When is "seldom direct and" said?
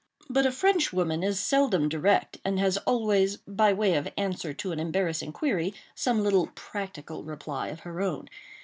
1.39-2.57